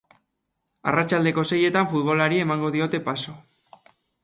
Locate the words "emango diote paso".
2.47-3.39